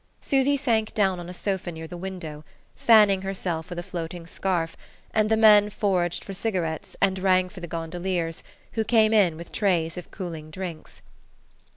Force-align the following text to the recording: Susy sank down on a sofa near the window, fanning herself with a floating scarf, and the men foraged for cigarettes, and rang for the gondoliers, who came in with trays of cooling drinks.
Susy 0.19 0.57
sank 0.57 0.95
down 0.95 1.19
on 1.19 1.29
a 1.29 1.33
sofa 1.33 1.71
near 1.71 1.87
the 1.87 1.95
window, 1.95 2.43
fanning 2.75 3.21
herself 3.21 3.69
with 3.69 3.77
a 3.77 3.83
floating 3.83 4.25
scarf, 4.25 4.75
and 5.13 5.29
the 5.29 5.37
men 5.37 5.69
foraged 5.69 6.23
for 6.23 6.33
cigarettes, 6.33 6.97
and 7.03 7.19
rang 7.19 7.47
for 7.49 7.59
the 7.59 7.67
gondoliers, 7.67 8.41
who 8.71 8.83
came 8.83 9.13
in 9.13 9.37
with 9.37 9.51
trays 9.51 9.97
of 9.97 10.09
cooling 10.09 10.49
drinks. 10.49 11.03